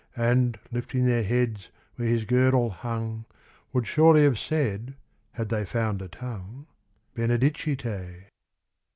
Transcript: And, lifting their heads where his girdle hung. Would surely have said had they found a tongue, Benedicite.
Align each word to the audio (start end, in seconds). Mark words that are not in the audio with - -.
And, 0.17 0.57
lifting 0.71 1.05
their 1.05 1.21
heads 1.21 1.69
where 1.95 2.07
his 2.07 2.25
girdle 2.25 2.71
hung. 2.71 3.25
Would 3.71 3.85
surely 3.85 4.23
have 4.23 4.39
said 4.39 4.95
had 5.33 5.49
they 5.49 5.63
found 5.63 6.01
a 6.01 6.07
tongue, 6.07 6.65
Benedicite. 7.13 8.27